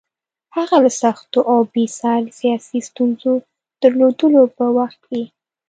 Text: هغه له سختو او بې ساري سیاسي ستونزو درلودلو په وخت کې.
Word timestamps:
هغه 0.55 0.75
له 0.83 0.91
سختو 1.01 1.39
او 1.51 1.59
بې 1.73 1.85
ساري 1.99 2.29
سیاسي 2.41 2.79
ستونزو 2.89 3.33
درلودلو 3.81 4.41
په 4.57 4.65
وخت 4.77 4.99
کې. 5.09 5.23